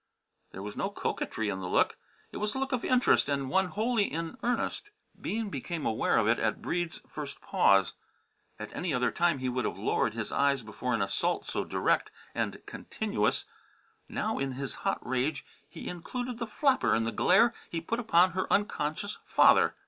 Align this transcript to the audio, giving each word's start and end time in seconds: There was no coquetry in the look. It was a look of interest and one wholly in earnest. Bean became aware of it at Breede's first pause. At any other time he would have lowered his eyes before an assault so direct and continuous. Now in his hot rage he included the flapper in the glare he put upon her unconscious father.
There 0.51 0.63
was 0.63 0.75
no 0.75 0.89
coquetry 0.89 1.49
in 1.49 1.59
the 1.59 1.67
look. 1.67 1.95
It 2.31 2.37
was 2.37 2.55
a 2.55 2.57
look 2.57 2.71
of 2.71 2.83
interest 2.83 3.29
and 3.29 3.51
one 3.51 3.67
wholly 3.67 4.05
in 4.05 4.35
earnest. 4.41 4.89
Bean 5.21 5.51
became 5.51 5.85
aware 5.85 6.17
of 6.17 6.27
it 6.27 6.39
at 6.39 6.59
Breede's 6.59 7.01
first 7.07 7.39
pause. 7.39 7.93
At 8.57 8.75
any 8.75 8.95
other 8.95 9.11
time 9.11 9.37
he 9.37 9.47
would 9.47 9.63
have 9.63 9.77
lowered 9.77 10.15
his 10.15 10.31
eyes 10.31 10.63
before 10.63 10.95
an 10.95 11.03
assault 11.03 11.45
so 11.45 11.63
direct 11.63 12.09
and 12.33 12.65
continuous. 12.65 13.45
Now 14.09 14.39
in 14.39 14.53
his 14.53 14.73
hot 14.81 15.07
rage 15.07 15.45
he 15.69 15.87
included 15.87 16.39
the 16.39 16.47
flapper 16.47 16.95
in 16.95 17.03
the 17.03 17.11
glare 17.11 17.53
he 17.69 17.79
put 17.79 17.99
upon 17.99 18.31
her 18.31 18.51
unconscious 18.51 19.19
father. 19.23 19.75